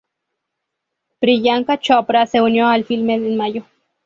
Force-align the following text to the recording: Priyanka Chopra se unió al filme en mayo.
Priyanka 1.19 1.77
Chopra 1.77 2.25
se 2.25 2.41
unió 2.41 2.65
al 2.67 2.83
filme 2.85 3.13
en 3.13 3.37
mayo. 3.37 3.65